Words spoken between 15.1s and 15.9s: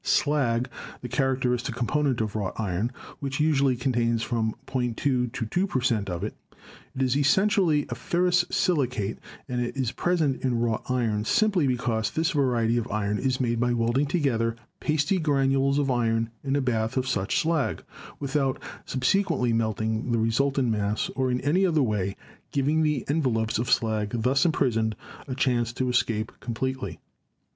granules